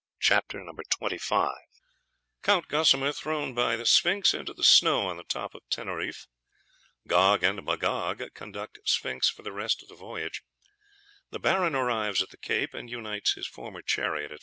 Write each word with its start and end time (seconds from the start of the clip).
CHAPTER 0.19 0.57
XXV 0.57 1.51
_Count 2.43 2.65
Gosamer 2.67 3.13
thrown 3.15 3.53
by 3.53 3.77
Sphinx 3.83 4.33
into 4.33 4.51
the 4.51 4.63
snow 4.63 5.05
on 5.07 5.17
the 5.17 5.23
top 5.23 5.53
of 5.53 5.61
Teneriffe 5.69 6.25
Gog 7.07 7.43
and 7.43 7.63
Magog 7.63 8.23
conduct 8.33 8.79
Sphinx 8.83 9.29
for 9.29 9.43
the 9.43 9.51
rest 9.53 9.83
of 9.83 9.89
the 9.89 9.95
voyage 9.95 10.41
The 11.29 11.37
Baron 11.39 11.75
arrives 11.75 12.23
at 12.23 12.29
the 12.29 12.37
Cape, 12.37 12.73
and 12.73 12.89
unites 12.89 13.33
his 13.33 13.45
former 13.45 13.83
chariot, 13.83 14.31
&c. 14.31 14.37